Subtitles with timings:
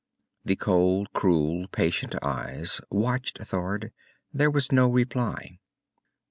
[0.43, 3.91] The cold, cruel, patient eyes watched Thord.
[4.33, 5.59] There was no reply.